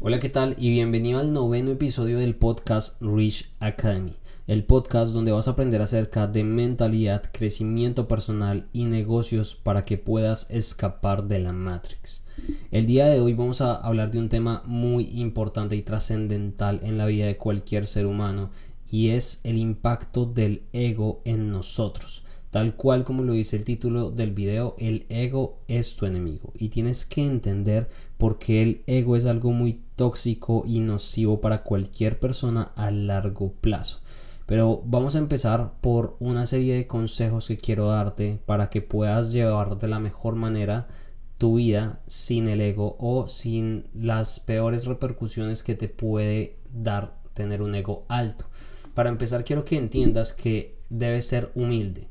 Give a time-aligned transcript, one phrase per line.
[0.00, 0.54] Hola, ¿qué tal?
[0.58, 4.12] Y bienvenido al noveno episodio del podcast Rich Academy,
[4.46, 9.98] el podcast donde vas a aprender acerca de mentalidad, crecimiento personal y negocios para que
[9.98, 12.24] puedas escapar de la Matrix.
[12.70, 16.96] El día de hoy vamos a hablar de un tema muy importante y trascendental en
[16.96, 18.50] la vida de cualquier ser humano
[18.88, 22.22] y es el impacto del ego en nosotros.
[22.50, 26.70] Tal cual como lo dice el título del video, el ego es tu enemigo y
[26.70, 32.18] tienes que entender por qué el ego es algo muy tóxico y nocivo para cualquier
[32.18, 34.00] persona a largo plazo.
[34.46, 39.30] Pero vamos a empezar por una serie de consejos que quiero darte para que puedas
[39.30, 40.88] llevar de la mejor manera
[41.36, 47.60] tu vida sin el ego o sin las peores repercusiones que te puede dar tener
[47.60, 48.46] un ego alto.
[48.94, 52.08] Para empezar quiero que entiendas que debes ser humilde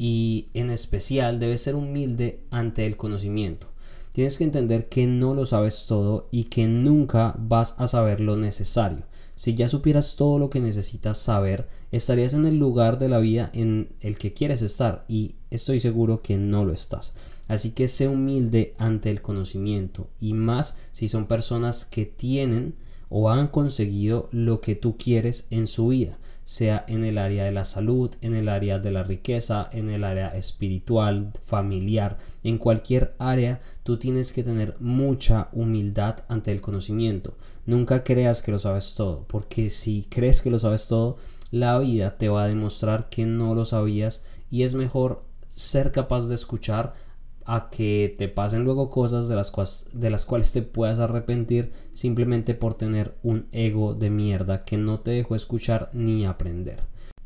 [0.00, 3.66] y en especial debes ser humilde ante el conocimiento.
[4.14, 8.38] Tienes que entender que no lo sabes todo y que nunca vas a saber lo
[8.38, 9.04] necesario.
[9.36, 13.50] Si ya supieras todo lo que necesitas saber, estarías en el lugar de la vida
[13.52, 17.12] en el que quieres estar y estoy seguro que no lo estás.
[17.46, 22.74] Así que sé humilde ante el conocimiento y más si son personas que tienen
[23.10, 26.16] o han conseguido lo que tú quieres en su vida
[26.50, 30.02] sea en el área de la salud, en el área de la riqueza, en el
[30.02, 37.36] área espiritual, familiar, en cualquier área, tú tienes que tener mucha humildad ante el conocimiento.
[37.66, 41.18] Nunca creas que lo sabes todo, porque si crees que lo sabes todo,
[41.52, 46.26] la vida te va a demostrar que no lo sabías y es mejor ser capaz
[46.26, 46.94] de escuchar
[47.44, 51.72] a que te pasen luego cosas de las, cuales, de las cuales te puedas arrepentir
[51.92, 56.80] simplemente por tener un ego de mierda que no te dejó escuchar ni aprender.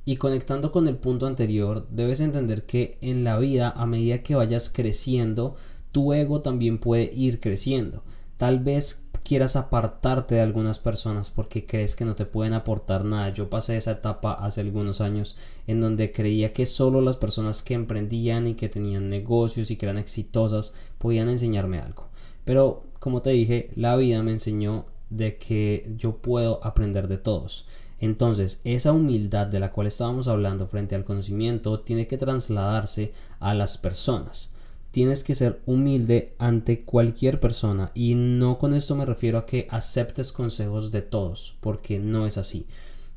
[0.05, 4.35] Y conectando con el punto anterior, debes entender que en la vida, a medida que
[4.35, 5.57] vayas creciendo,
[5.93, 8.03] tu ego también puede ir creciendo.
[8.37, 13.31] Tal vez quieras apartarte de algunas personas porque crees que no te pueden aportar nada.
[13.31, 17.75] Yo pasé esa etapa hace algunos años en donde creía que solo las personas que
[17.75, 22.09] emprendían y que tenían negocios y que eran exitosas podían enseñarme algo.
[22.45, 27.67] Pero como te dije, la vida me enseñó de que yo puedo aprender de todos.
[28.01, 33.55] Entonces, esa humildad de la cual estábamos hablando frente al conocimiento tiene que trasladarse a
[33.55, 34.54] las personas
[34.95, 39.67] tienes que ser humilde ante cualquier persona y no con esto me refiero a que
[39.69, 42.69] aceptes consejos de todos, porque no es así.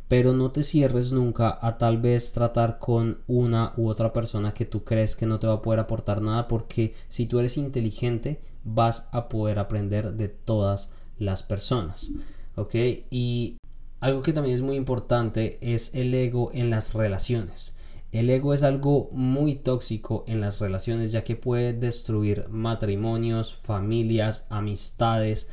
[0.08, 4.66] Pero no te cierres nunca a tal vez tratar con una u otra persona que
[4.66, 8.42] tú crees que no te va a poder aportar nada, porque si tú eres inteligente
[8.64, 12.10] vas a poder aprender de todas las personas.
[12.56, 12.74] ¿Ok?
[13.12, 13.58] Y
[14.00, 17.77] algo que también es muy importante es el ego en las relaciones.
[18.12, 24.46] El ego es algo muy tóxico en las relaciones ya que puede destruir matrimonios, familias,
[24.50, 25.50] amistades,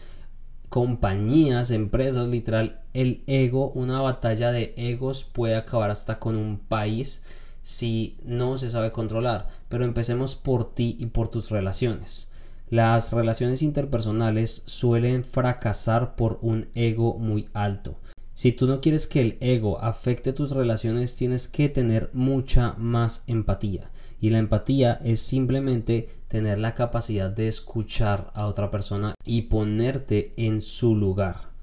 [0.68, 2.80] compañías, empresas, literal.
[2.94, 7.22] El ego, una batalla de egos puede acabar hasta con un país
[7.62, 9.48] si no se sabe controlar.
[9.68, 12.30] Pero empecemos por ti y por tus relaciones.
[12.70, 17.96] Las relaciones interpersonales suelen fracasar por un ego muy alto.
[18.34, 23.22] Si tú no quieres que el ego afecte tus relaciones, tienes que tener mucha más
[23.28, 23.90] empatía.
[24.20, 30.32] Y la empatía es simplemente tener la capacidad de escuchar a otra persona y ponerte
[30.36, 31.53] en su lugar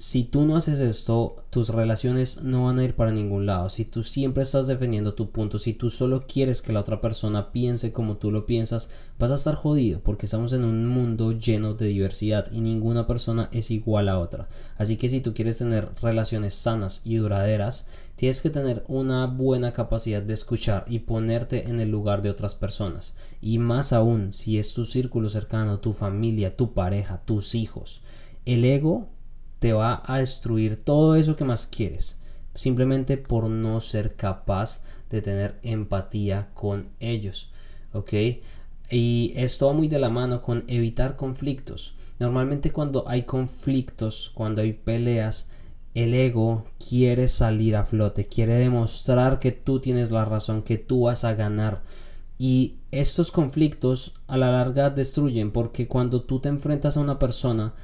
[0.00, 3.68] si tú no haces esto, tus relaciones no van a ir para ningún lado.
[3.68, 7.52] Si tú siempre estás defendiendo tu punto, si tú solo quieres que la otra persona
[7.52, 11.74] piense como tú lo piensas, vas a estar jodido porque estamos en un mundo lleno
[11.74, 14.48] de diversidad y ninguna persona es igual a otra.
[14.78, 19.74] Así que si tú quieres tener relaciones sanas y duraderas, tienes que tener una buena
[19.74, 23.16] capacidad de escuchar y ponerte en el lugar de otras personas.
[23.42, 28.00] Y más aún, si es tu círculo cercano, tu familia, tu pareja, tus hijos.
[28.46, 29.10] El ego
[29.60, 32.18] te va a destruir todo eso que más quieres,
[32.54, 37.52] simplemente por no ser capaz de tener empatía con ellos,
[37.92, 38.12] ¿ok?
[38.90, 41.94] Y esto va muy de la mano con evitar conflictos.
[42.18, 45.48] Normalmente cuando hay conflictos, cuando hay peleas,
[45.94, 51.02] el ego quiere salir a flote, quiere demostrar que tú tienes la razón, que tú
[51.02, 51.82] vas a ganar.
[52.38, 57.74] Y estos conflictos a la larga destruyen porque cuando tú te enfrentas a una persona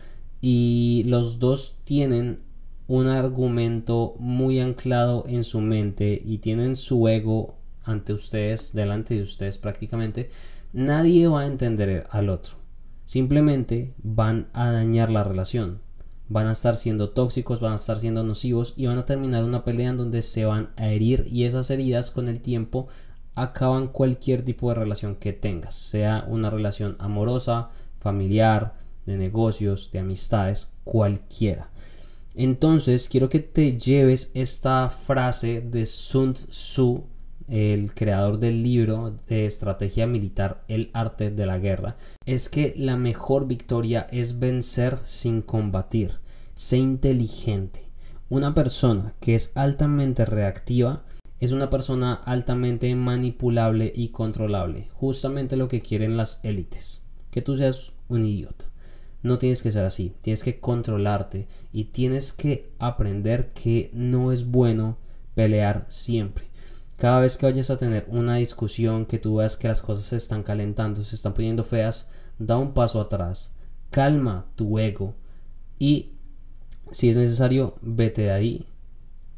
[0.49, 2.39] y los dos tienen
[2.87, 9.23] un argumento muy anclado en su mente y tienen su ego ante ustedes, delante de
[9.23, 10.31] ustedes prácticamente,
[10.73, 12.59] nadie va a entender al otro.
[13.07, 15.81] Simplemente van a dañar la relación.
[16.29, 19.65] Van a estar siendo tóxicos, van a estar siendo nocivos y van a terminar una
[19.65, 22.87] pelea en donde se van a herir y esas heridas con el tiempo
[23.35, 30.01] acaban cualquier tipo de relación que tengas, sea una relación amorosa, familiar, de negocios, de
[30.01, 31.71] amistades, cualquiera.
[32.35, 37.05] Entonces, quiero que te lleves esta frase de Sun Tzu,
[37.49, 42.97] el creador del libro de estrategia militar El arte de la guerra, es que la
[42.97, 46.19] mejor victoria es vencer sin combatir.
[46.55, 47.87] Sé inteligente.
[48.29, 51.05] Una persona que es altamente reactiva
[51.39, 54.89] es una persona altamente manipulable y controlable.
[54.93, 57.05] Justamente lo que quieren las élites.
[57.31, 58.67] Que tú seas un idiota.
[59.23, 60.15] No tienes que ser así.
[60.21, 64.99] Tienes que controlarte y tienes que aprender que no es bueno
[65.35, 66.47] pelear siempre.
[66.97, 70.17] Cada vez que vayas a tener una discusión, que tú veas que las cosas se
[70.17, 72.09] están calentando, se están poniendo feas,
[72.39, 73.55] da un paso atrás,
[73.91, 75.15] calma tu ego
[75.79, 76.13] y
[76.91, 78.67] si es necesario, vete de ahí,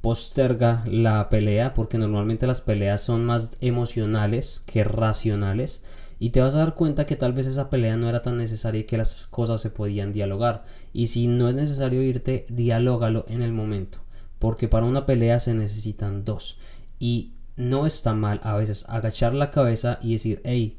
[0.00, 5.82] posterga la pelea, porque normalmente las peleas son más emocionales que racionales,
[6.18, 8.80] y te vas a dar cuenta que tal vez esa pelea no era tan necesaria
[8.80, 10.64] y que las cosas se podían dialogar.
[10.92, 13.98] Y si no es necesario irte, dialógalo en el momento,
[14.38, 16.58] porque para una pelea se necesitan dos.
[16.98, 20.78] Y no está mal a veces agachar la cabeza y decir, hey,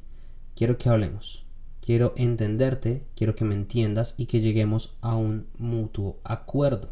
[0.55, 1.49] quiero que hablemos
[1.89, 6.89] quiero entenderte, quiero que me entiendas y que lleguemos a un mutuo acuerdo.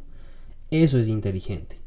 [0.72, 1.78] Eso es inteligente.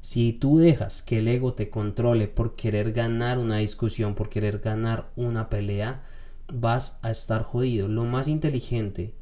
[0.00, 4.60] Si tú dejas que el ego te controle por querer ganar una discusión, por querer
[4.60, 6.04] ganar una pelea,
[6.52, 7.88] vas a estar jodido.
[7.88, 9.14] Lo más inteligente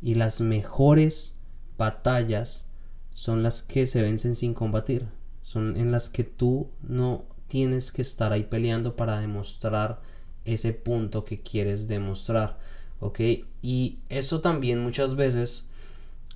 [0.00, 1.36] y las mejores
[1.76, 2.70] batallas
[3.10, 5.08] son las que se vencen sin combatir.
[5.42, 10.00] Son en las que tú no tienes que estar ahí peleando para demostrar
[10.44, 12.58] ese punto que quieres demostrar.
[13.00, 13.20] ¿ok?
[13.62, 15.68] Y eso también muchas veces,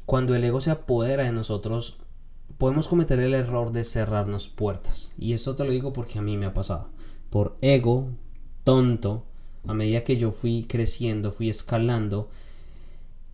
[0.07, 1.99] cuando el ego se apodera de nosotros,
[2.59, 5.13] podemos cometer el error de cerrarnos puertas.
[5.19, 6.89] Y esto te lo digo porque a mí me ha pasado.
[7.31, 8.11] Por ego,
[8.65, 9.25] tonto,
[9.67, 12.29] a medida que yo fui creciendo, fui escalando,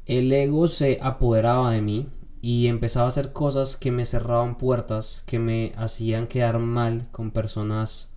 [0.07, 2.09] el ego se apoderaba de mí
[2.43, 7.31] y empezaba a hacer cosas que me cerraban puertas, que me hacían quedar mal con
[7.31, 8.11] personas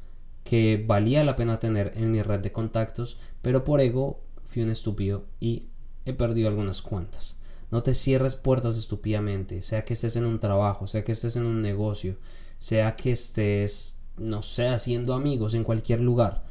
[0.43, 4.69] que valía la pena tener en mi red de contactos, pero por ego fui un
[4.69, 5.67] estúpido y
[6.05, 7.37] he perdido algunas cuantas.
[7.73, 11.47] No te cierres puertas estúpidamente, sea que estés en un trabajo, sea que estés en
[11.47, 12.17] un negocio,
[12.59, 16.43] sea que estés, no sé, haciendo amigos en cualquier lugar.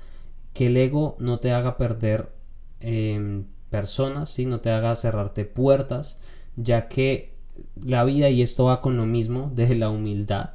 [0.53, 2.33] Que el ego no te haga perder
[2.81, 4.47] em, personas, ¿sí?
[4.47, 6.19] no te haga cerrarte puertas,
[6.57, 7.37] ya que
[7.81, 10.51] la vida, y esto va con lo mismo de la humildad,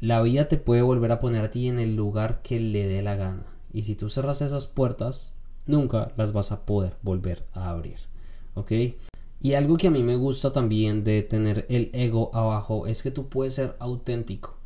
[0.00, 3.02] la vida te puede volver a poner a ti en el lugar que le dé
[3.02, 3.46] la gana.
[3.72, 7.98] Y si tú cerras esas puertas, nunca las vas a poder volver a abrir.
[8.54, 8.72] ¿Ok?
[9.46, 13.12] Y algo que a mí me gusta también de tener el ego abajo es que
[13.12, 14.56] tú puedes ser auténtico.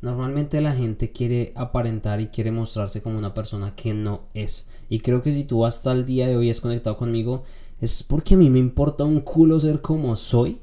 [0.00, 4.66] Normalmente la gente quiere aparentar y quiere mostrarse como una persona que no es.
[4.88, 7.42] Y creo que si tú hasta el día de hoy has conectado conmigo,
[7.82, 10.62] es porque a mí me importa un culo ser como soy.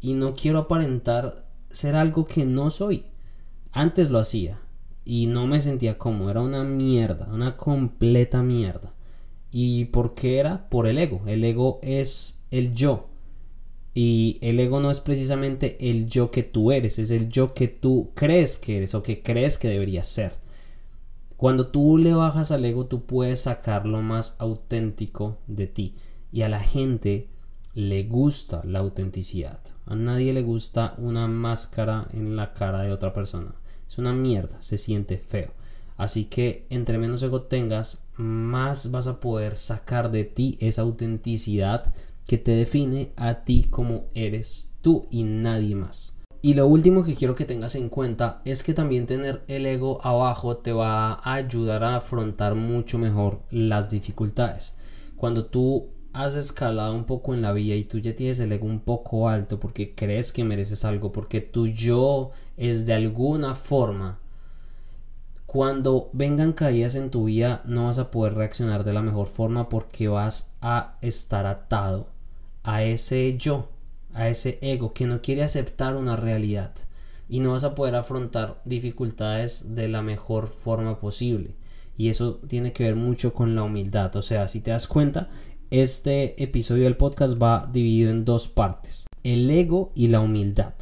[0.00, 3.06] Y no quiero aparentar ser algo que no soy.
[3.72, 4.60] Antes lo hacía.
[5.04, 6.30] Y no me sentía como.
[6.30, 7.28] Era una mierda.
[7.32, 8.94] Una completa mierda.
[9.50, 10.68] ¿Y por qué era?
[10.68, 11.22] Por el ego.
[11.26, 13.08] El ego es el yo.
[13.92, 17.68] Y el ego no es precisamente el yo que tú eres, es el yo que
[17.68, 20.34] tú crees que eres o que crees que deberías ser.
[21.36, 25.94] Cuando tú le bajas al ego, tú puedes sacar lo más auténtico de ti.
[26.30, 27.28] Y a la gente
[27.74, 29.58] le gusta la autenticidad.
[29.86, 33.54] A nadie le gusta una máscara en la cara de otra persona.
[33.88, 35.50] Es una mierda, se siente feo.
[35.96, 41.92] Así que entre menos ego tengas, más vas a poder sacar de ti esa autenticidad
[42.30, 46.16] que te define a ti como eres tú y nadie más.
[46.42, 49.98] Y lo último que quiero que tengas en cuenta es que también tener el ego
[50.06, 54.76] abajo te va a ayudar a afrontar mucho mejor las dificultades.
[55.16, 58.68] Cuando tú has escalado un poco en la vida y tú ya tienes el ego
[58.68, 64.20] un poco alto porque crees que mereces algo, porque tu yo es de alguna forma
[65.46, 69.68] cuando vengan caídas en tu vida no vas a poder reaccionar de la mejor forma
[69.68, 72.19] porque vas a estar atado
[72.62, 73.68] a ese yo,
[74.12, 76.72] a ese ego que no quiere aceptar una realidad
[77.28, 81.54] y no vas a poder afrontar dificultades de la mejor forma posible.
[81.96, 84.16] Y eso tiene que ver mucho con la humildad.
[84.16, 85.28] O sea, si te das cuenta,
[85.70, 89.06] este episodio del podcast va dividido en dos partes.
[89.22, 90.74] El ego y la humildad.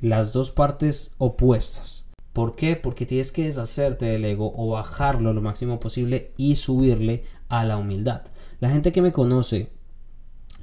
[0.00, 2.04] Las dos partes opuestas.
[2.32, 2.76] ¿Por qué?
[2.76, 7.76] Porque tienes que deshacerte del ego o bajarlo lo máximo posible y subirle a la
[7.76, 8.22] humildad.
[8.60, 9.70] La gente que me conoce,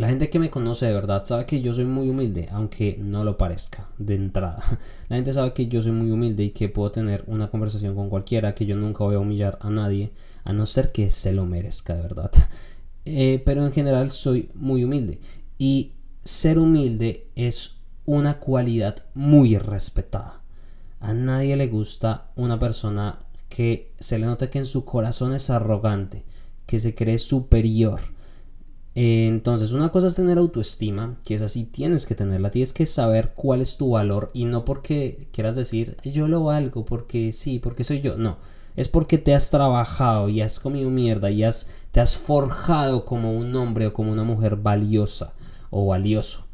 [0.01, 3.24] la gente que me conoce de verdad sabe que yo soy muy humilde, aunque no
[3.24, 4.63] lo parezca de entrada.
[5.10, 8.10] La gente sabe que yo soy muy humilde y que puedo tener una conversación con
[8.10, 10.10] cualquiera, que yo nunca voy a humillar a nadie,
[10.43, 12.31] a no ser que se lo merezca de verdad.
[13.03, 15.20] Eh, pero en general soy muy humilde.
[15.58, 15.93] Y
[16.24, 20.41] ser humilde es una cualidad muy respetada.
[21.00, 23.17] A nadie le gusta una persona
[23.50, 26.24] que se le note que en su corazón es arrogante,
[26.67, 28.01] que se cree superior.
[28.93, 33.31] Entonces, una cosa es tener autoestima, que es así, tienes que tenerla, tienes que saber
[33.36, 37.86] cuál es tu valor y no porque quieras decir yo lo valgo, porque sí, porque
[37.86, 38.38] soy yo, no,
[38.75, 43.31] es porque te has trabajado y has comido mierda y has, te has forjado como
[43.31, 45.33] un hombre o como una mujer valiosa
[45.69, 46.48] o valioso.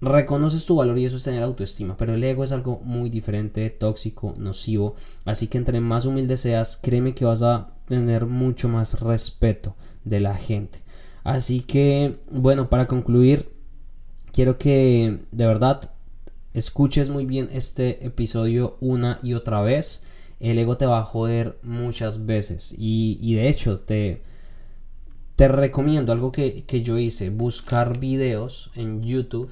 [0.00, 3.68] Reconoces tu valor y eso es tener autoestima, pero el ego es algo muy diferente,
[3.68, 4.94] tóxico, nocivo,
[5.26, 9.74] así que entre más humilde seas, créeme que vas a tener mucho más respeto
[10.04, 10.85] de la gente.
[11.26, 13.50] Así que, bueno, para concluir,
[14.30, 15.90] quiero que de verdad
[16.54, 20.04] escuches muy bien este episodio una y otra vez.
[20.38, 24.22] El ego te va a joder muchas veces y, y de hecho te...
[25.34, 29.50] Te recomiendo algo que, que yo hice, buscar videos en YouTube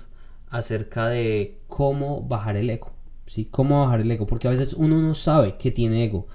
[0.51, 2.93] acerca de cómo bajar el ego.
[3.27, 3.47] ¿sí?
[3.47, 4.27] ¿Cómo bajar el ego?
[4.27, 6.29] Porque a veces uno no sabe que tiene ego.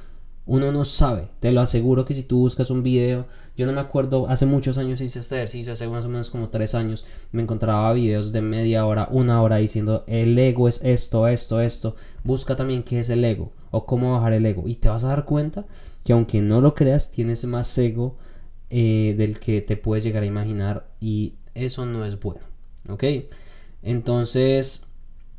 [0.50, 1.28] Uno no sabe.
[1.40, 4.80] Te lo aseguro que si tú buscas un video, yo no me acuerdo, hace muchos
[4.80, 8.42] años hice este ejercicio, hace más o menos como tres años, me encontraba videos de
[8.42, 11.96] media hora, una hora diciendo el ego es esto, esto, esto.
[12.24, 14.64] Busca también qué es el ego o cómo bajar el ego.
[14.66, 15.68] Y te vas a dar cuenta
[16.04, 18.18] que aunque no lo creas, tienes más ego
[18.72, 22.42] eh, del que te puedes llegar a imaginar y eso no es bueno.
[22.88, 23.04] ¿Ok?
[23.84, 24.88] Entonces,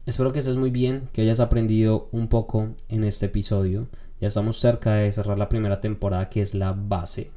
[0.06, 3.88] espero que estés muy bien, que hayas aprendido un poco en este episodio.
[4.20, 7.30] Ya estamos cerca de cerrar la primera temporada, que es la base.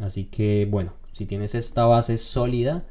[0.00, 2.84] Así que, bueno, si tienes esta base sólida,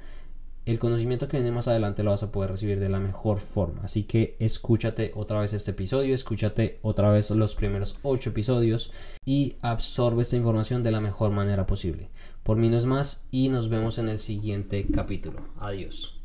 [0.66, 3.84] el conocimiento que viene más adelante lo vas a poder recibir de la mejor forma.
[3.84, 8.92] Así que escúchate otra vez este episodio, escúchate otra vez los primeros 8 episodios
[9.24, 12.10] y absorbe esta información de la mejor manera posible.
[12.44, 15.40] Por mí no es más y nos vemos en el siguiente capítulo.
[15.58, 16.17] Adiós.